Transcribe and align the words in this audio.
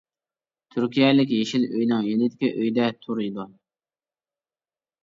تۈركىيەلىك 0.75 1.35
يېشىل 1.35 1.67
ئۆينىڭ 1.67 2.09
يېنىدىكى 2.09 2.51
ئۆيدە 2.57 2.91
تۇرىدۇ. 3.07 3.49